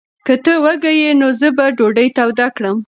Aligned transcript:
که 0.25 0.33
ته 0.43 0.53
وږی 0.63 0.93
یې، 1.01 1.11
نو 1.19 1.27
زه 1.39 1.47
به 1.57 1.65
ډوډۍ 1.77 2.07
توده 2.17 2.47
کړم. 2.55 2.77